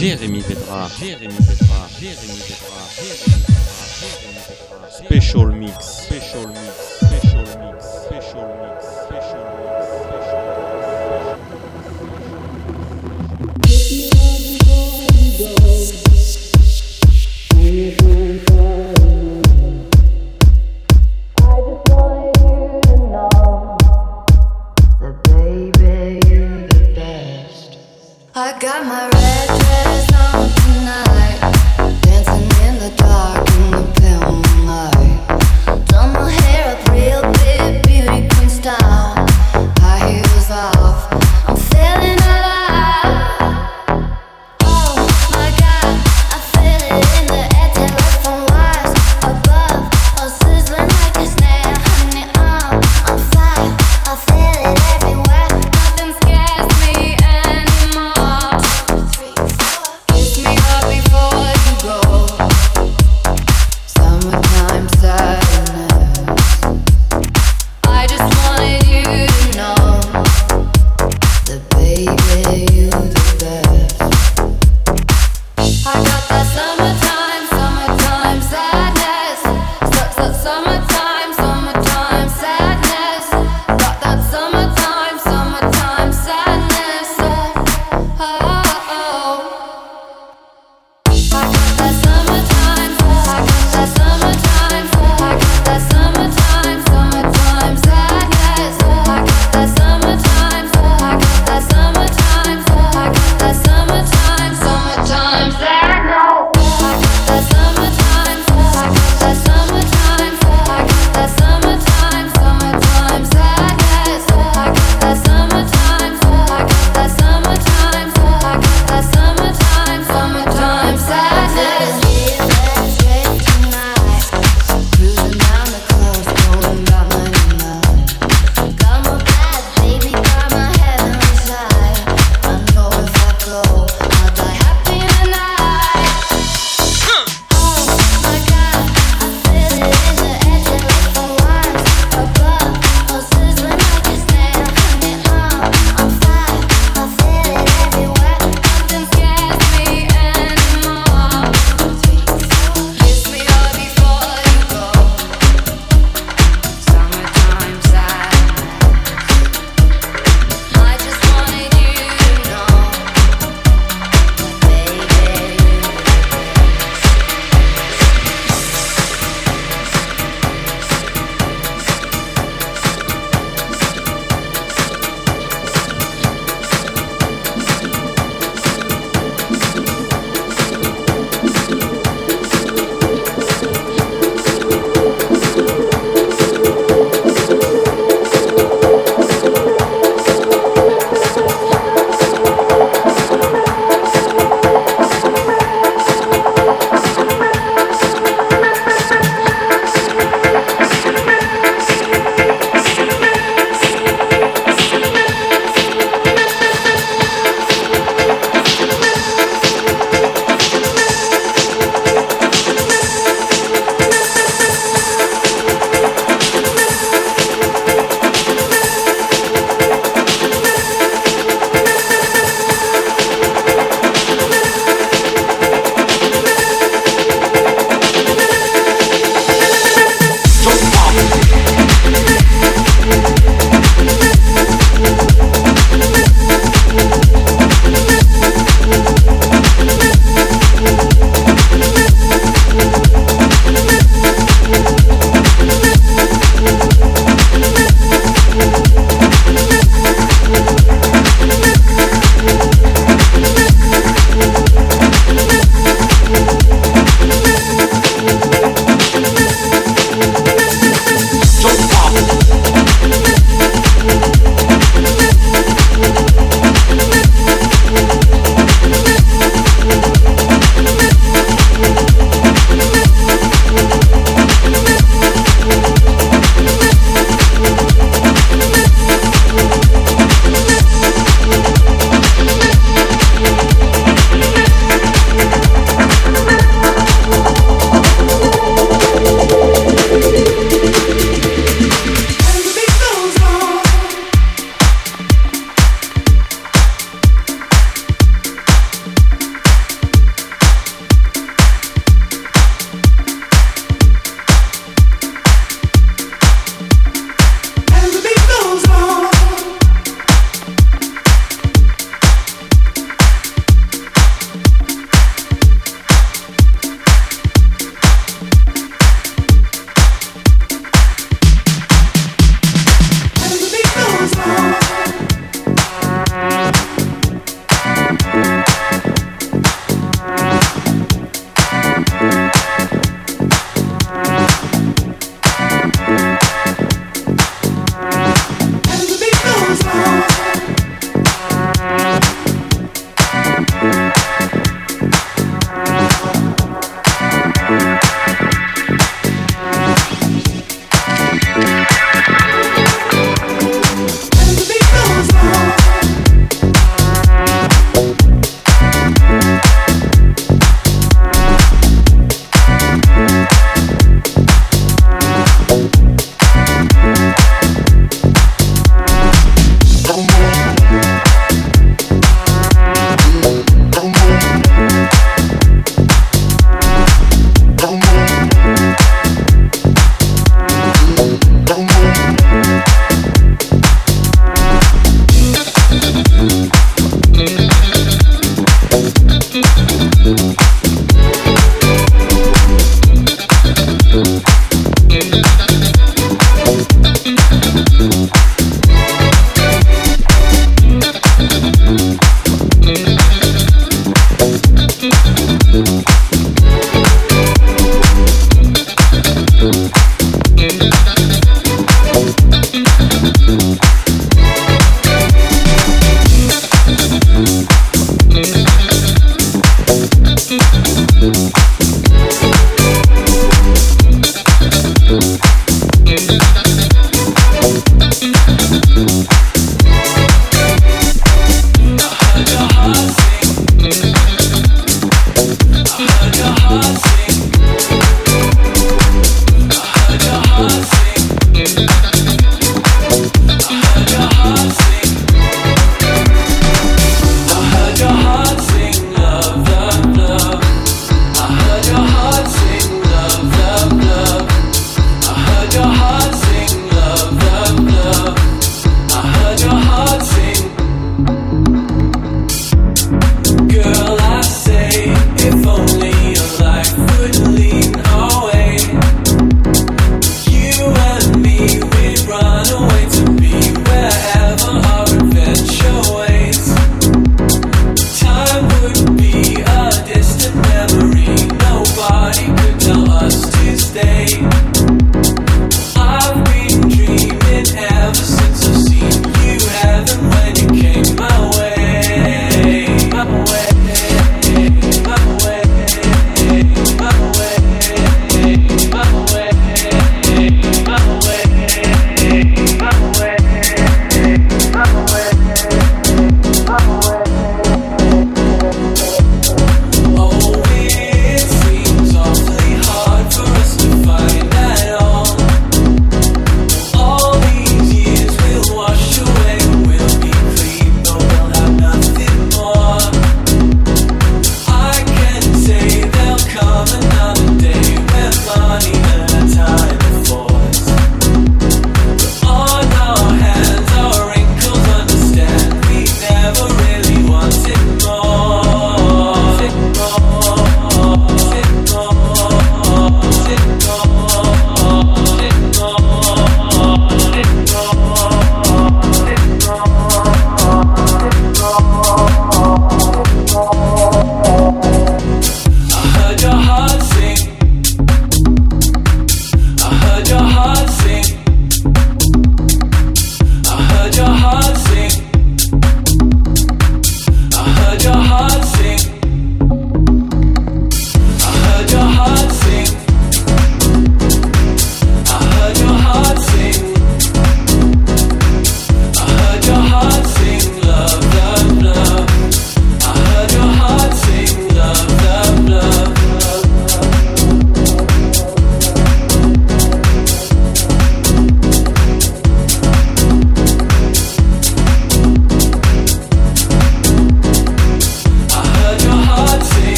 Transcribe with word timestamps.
Jérémy 0.00 0.40
Petra. 0.40 0.88
Jérémy 0.98 1.34
Petra. 1.34 1.86
Jérémy 2.00 2.40
Petra. 2.48 2.80
Jérémy 2.96 3.42
Petra. 4.48 4.88
Special 4.88 5.52
mix. 5.52 5.74
Special 6.06 6.46
mix. 6.48 6.99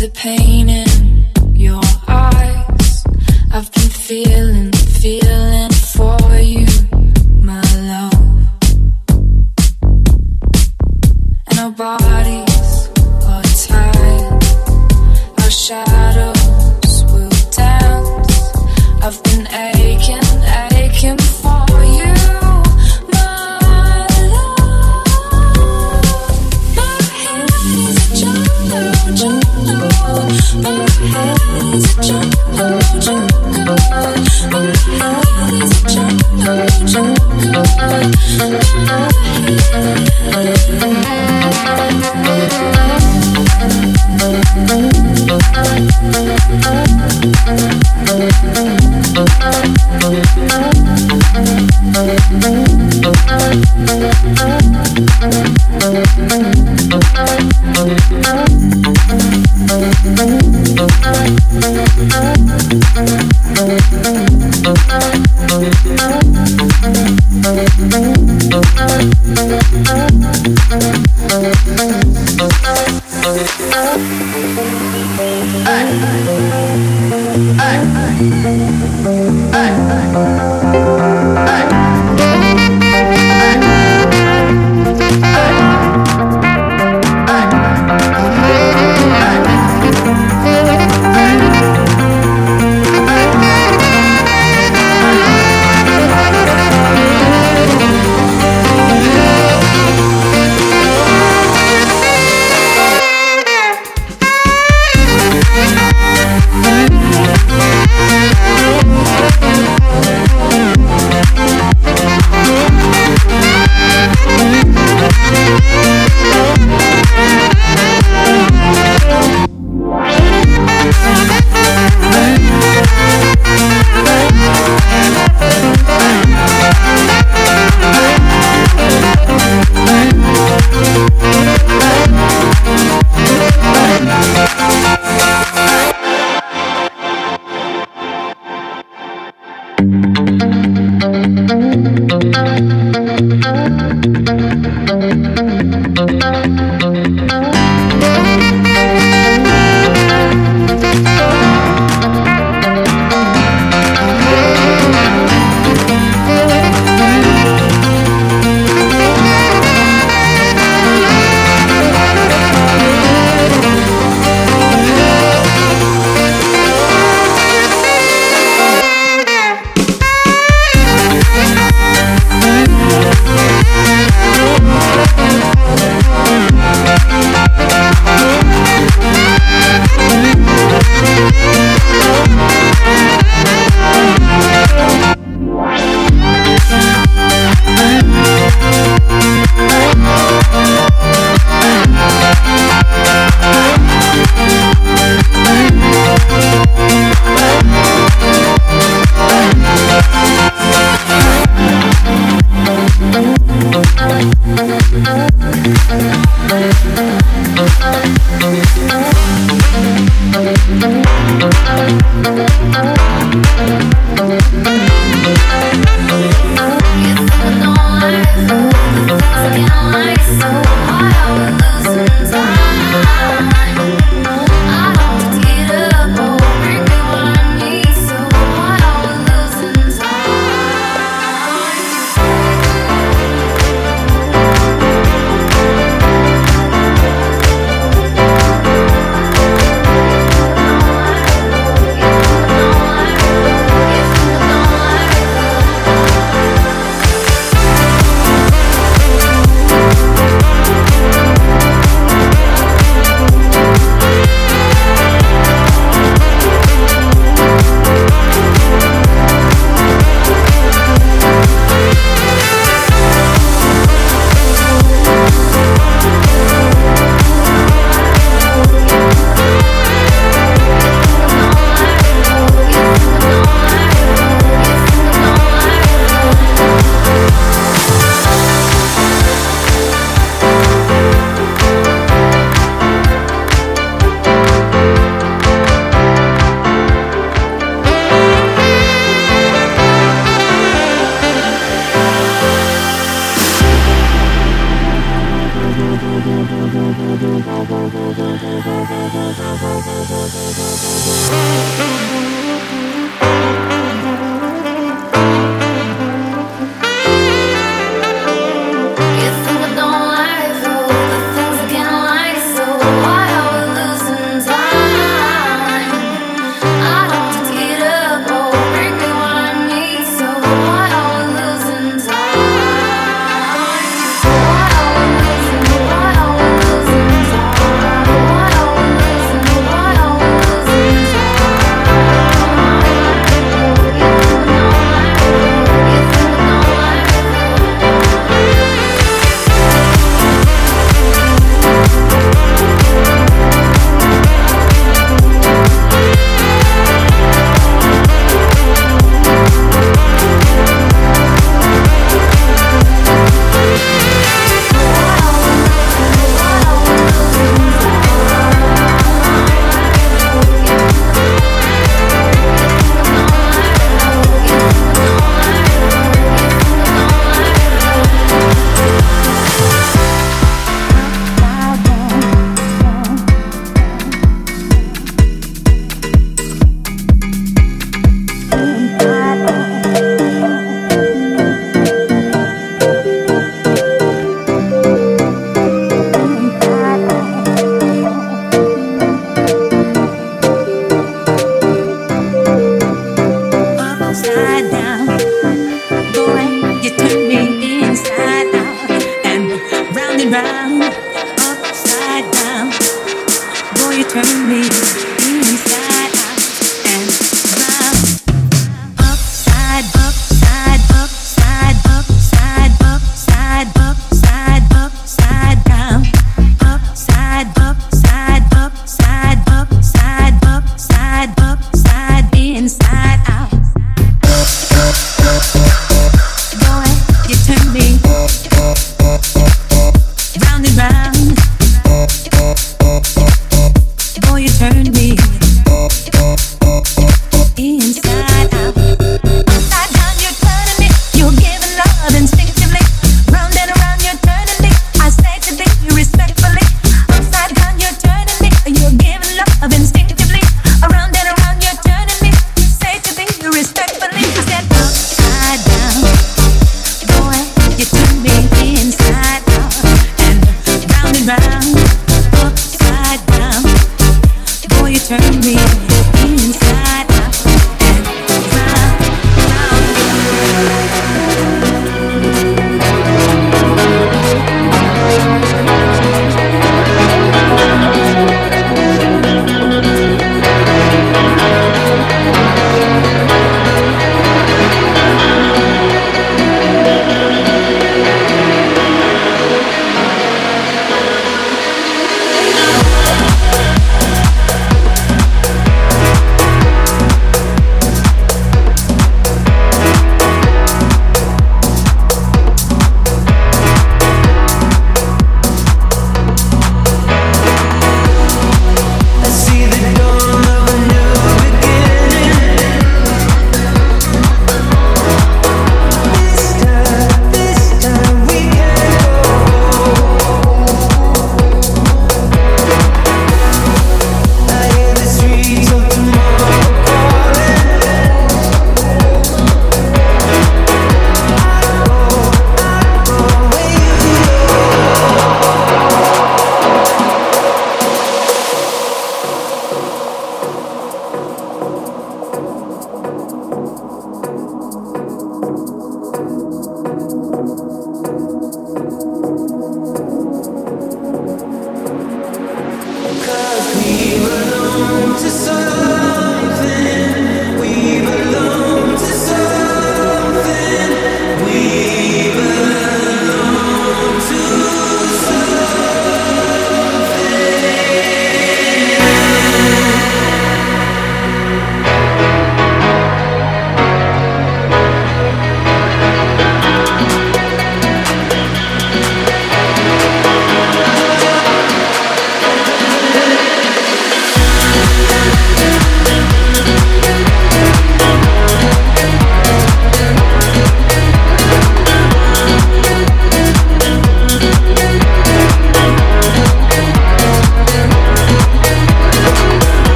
the 0.00 0.08
pain 0.08 0.70
in 0.70 0.99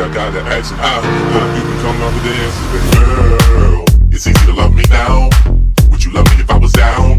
I 0.00 0.08
got 0.14 0.32
the 0.32 0.40
action. 0.40 0.76
I, 0.80 0.96
you 1.56 1.62
can 1.62 1.78
come 1.84 1.98
girl, 2.96 3.84
it's 4.10 4.26
easy 4.26 4.46
to 4.46 4.52
love 4.54 4.74
me 4.74 4.84
now. 4.88 5.28
Would 5.90 6.02
you 6.02 6.12
love 6.12 6.24
me 6.24 6.40
if 6.40 6.50
I 6.50 6.56
was 6.56 6.72
down? 6.72 7.09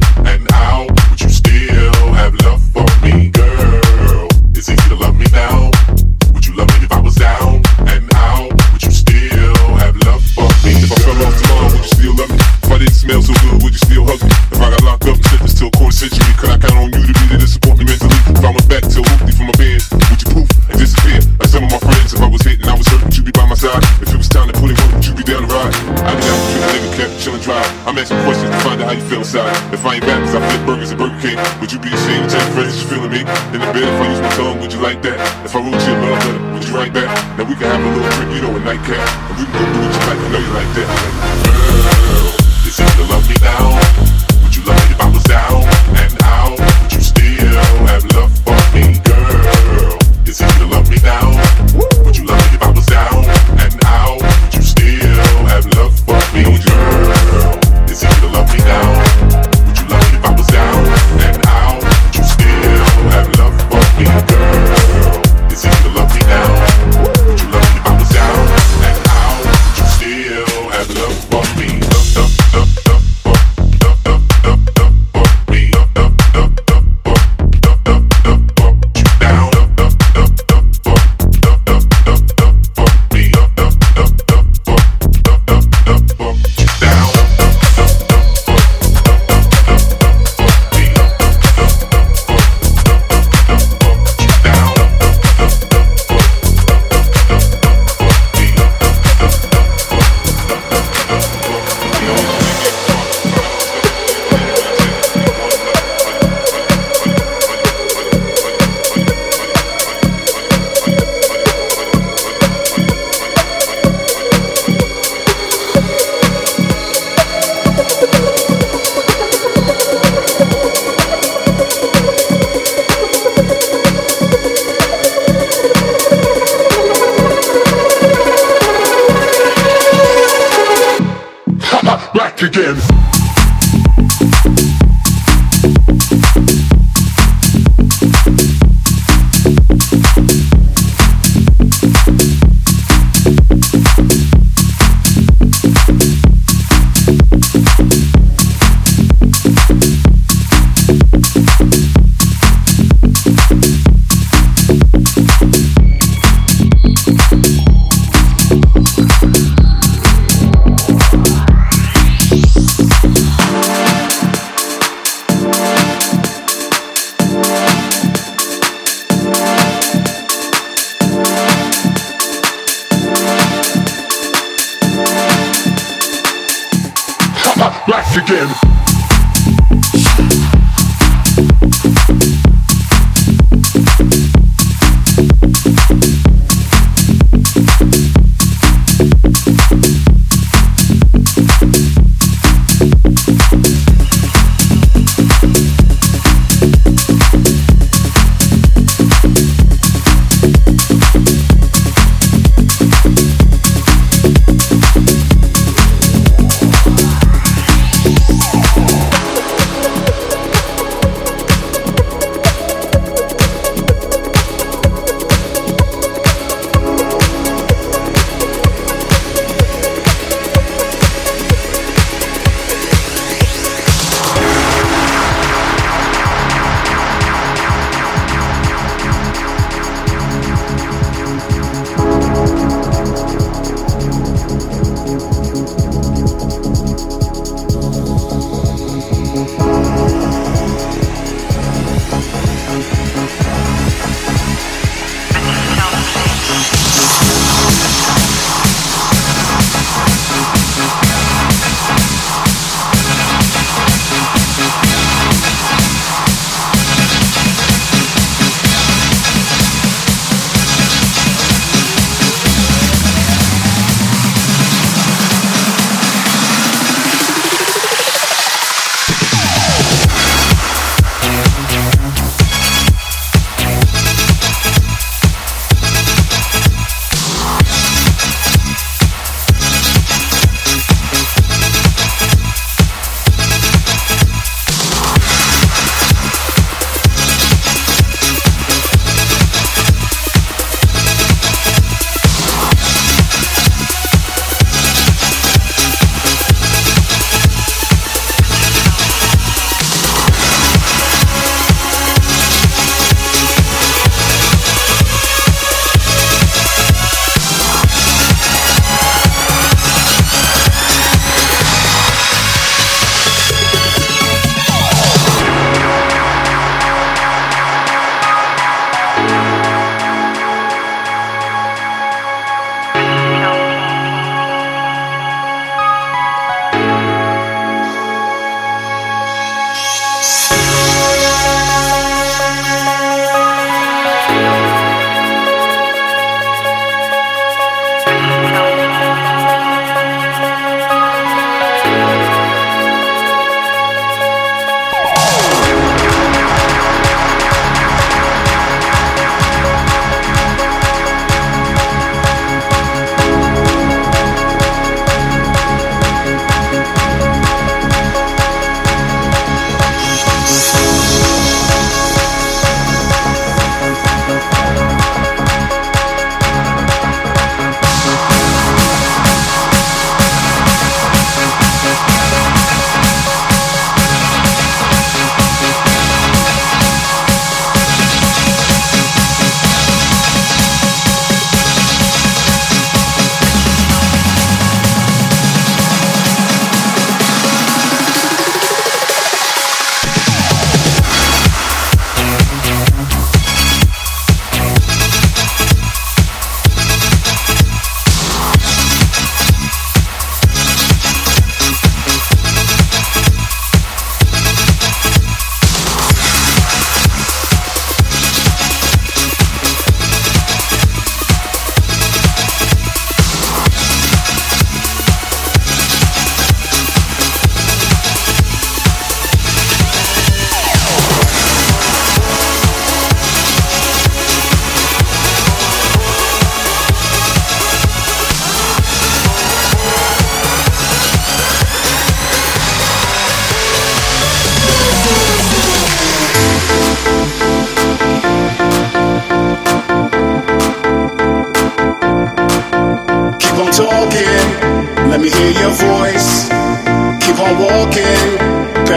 fight 29.82 30.06
rappers, 30.06 30.36
I 30.36 30.40
flip 30.46 30.66
burgers 30.66 30.92
and 30.92 31.00
Burger 31.00 31.18
King. 31.20 31.38
Would 31.60 31.72
you 31.74 31.80
be 31.80 31.90
ashamed 31.90 32.30
to 32.30 32.38
tell 32.38 32.52
friends 32.54 32.78
you 32.78 32.88
feeling 32.88 33.12
me? 33.12 33.22
In 33.52 33.60
the 33.60 33.70
bed, 33.74 33.82
if 33.82 33.98
I 33.98 34.06
use 34.14 34.22
my 34.22 34.30
tongue, 34.38 34.62
would 34.62 34.72
you 34.72 34.80
like 34.80 35.02
that? 35.02 35.18
If 35.44 35.56
I 35.56 35.60
wrote 35.60 35.82
you 35.82 35.94
a 35.94 35.98
love 35.98 36.22
letter, 36.22 36.54
would 36.54 36.64
you 36.64 36.74
write 36.78 36.94
back? 36.94 37.10
Now 37.38 37.50
we 37.50 37.56
can 37.58 37.66
have 37.66 37.82
a 37.82 37.90
little 37.90 38.12
drink, 38.14 38.32
you 38.38 38.42
know, 38.46 38.56
a 38.56 38.60
nightcap. 38.62 39.02
And 39.02 39.38
we 39.42 39.44
can 39.50 39.54
go 39.58 39.66
do 39.74 39.80
what 39.82 39.92
you 39.98 40.04
like, 40.06 40.22
I 40.22 40.28
know 40.30 40.42
you 40.46 40.54
like 40.54 40.72
that. 40.78 40.88
Girl, 42.06 42.30
you 42.62 42.72
seem 42.72 42.92
to 42.94 43.04
love 43.10 43.26
me 43.28 43.36
now. 43.42 44.01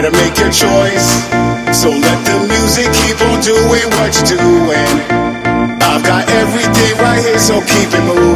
gotta 0.04 0.16
make 0.22 0.36
your 0.38 0.50
choice. 0.50 1.08
So 1.72 1.88
let 1.88 2.18
the 2.26 2.46
music 2.46 2.92
keep 2.92 3.20
on 3.22 3.40
doing 3.40 3.88
what 3.96 4.12
you're 4.20 4.36
doing. 4.36 4.90
I've 5.80 6.04
got 6.04 6.28
everything 6.28 6.98
right 6.98 7.24
here, 7.24 7.38
so 7.38 7.60
keep 7.60 7.88
it 7.88 8.04
moving. 8.04 8.33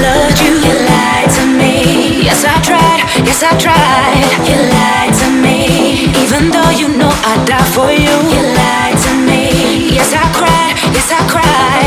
loved 0.00 0.38
you. 0.40 0.52
You 0.66 0.74
lied 0.88 1.30
to 1.36 1.44
me. 1.60 2.24
Yes, 2.24 2.44
I 2.44 2.56
tried. 2.62 3.00
Yes, 3.26 3.42
I 3.42 3.52
tried. 3.64 4.24
You 4.48 4.56
lied 4.74 5.14
to 5.22 5.28
me. 5.44 5.58
Even 6.24 6.50
though 6.50 6.72
you 6.80 6.88
know 6.96 7.12
I'd 7.30 7.44
die 7.46 7.68
for 7.76 7.90
you. 7.92 8.14
You 8.34 8.42
lied 8.60 8.96
to 9.06 9.12
me. 9.28 9.94
Yes, 9.96 10.12
I 10.12 10.24
cried. 10.38 10.74
Yes, 10.94 11.10
I 11.12 11.20
cried. 11.28 11.79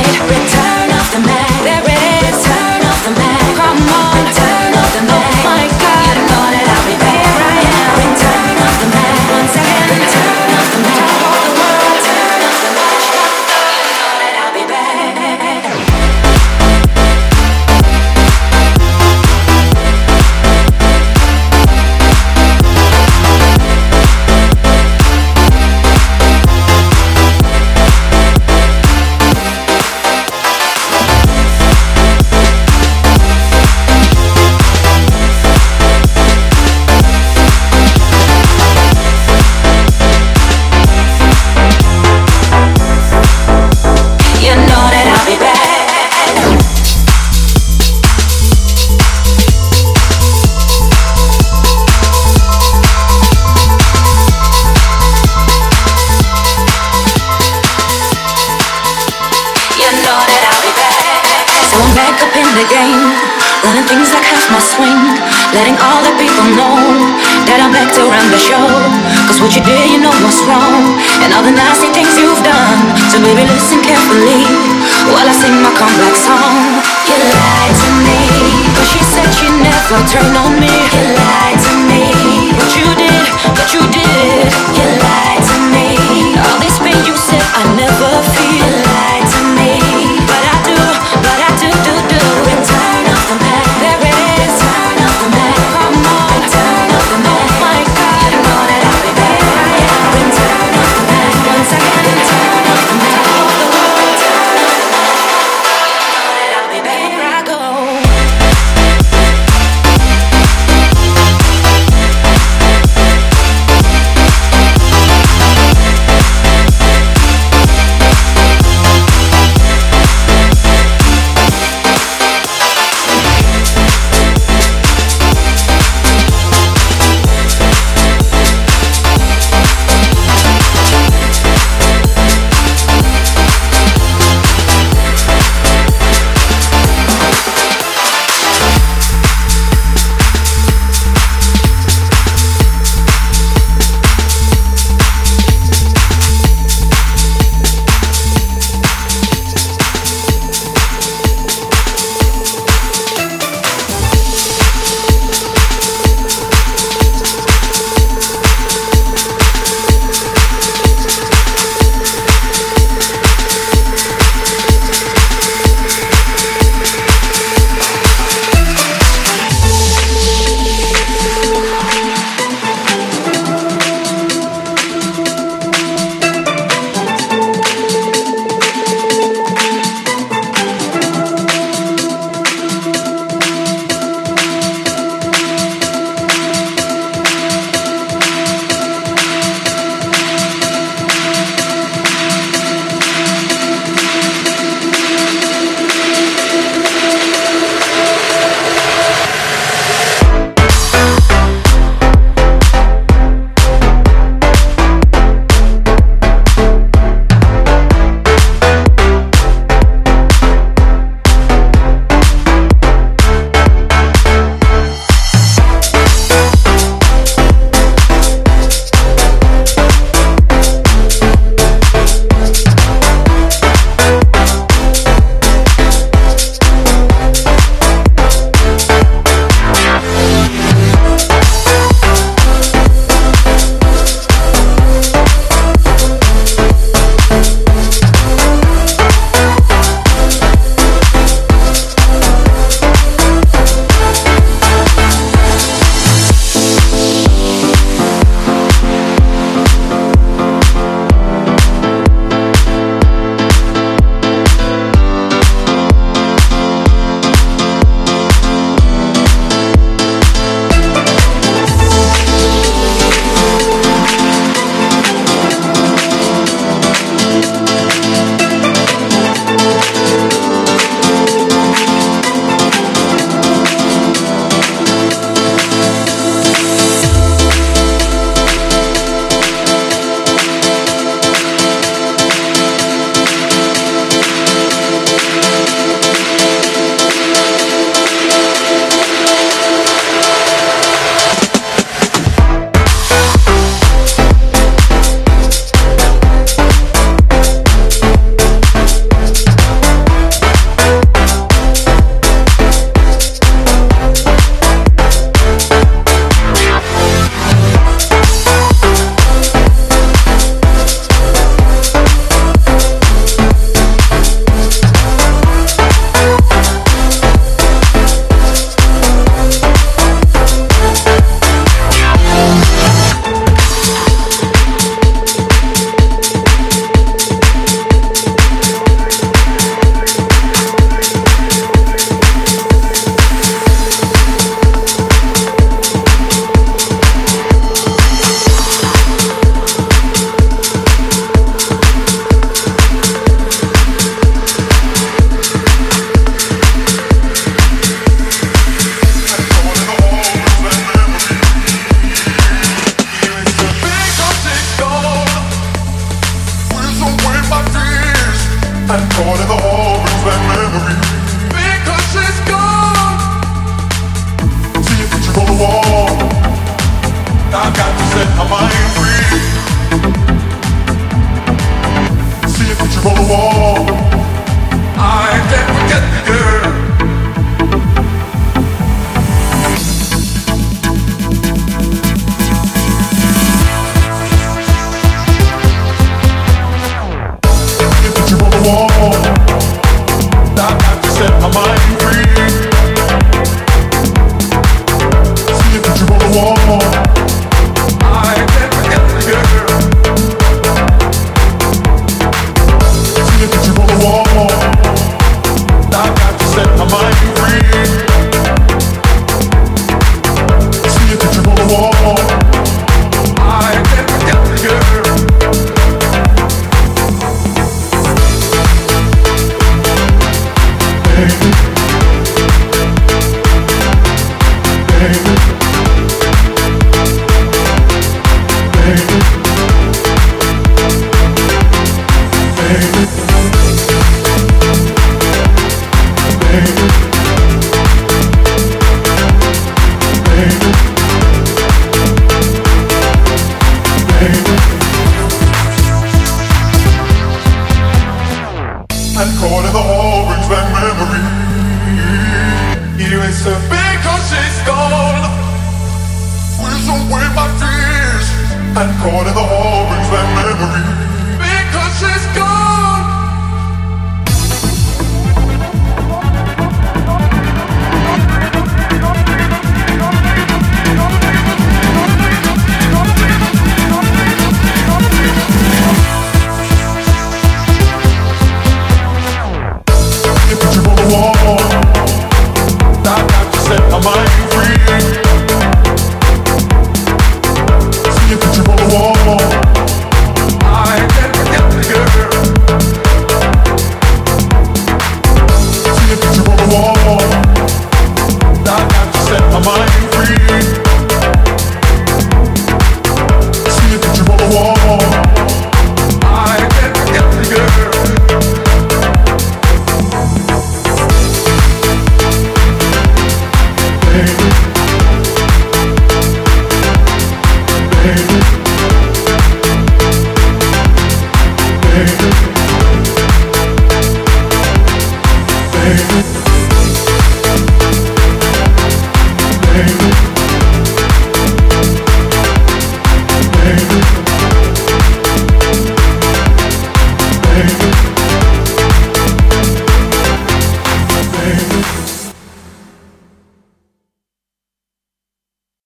Hey. 436.53 437.02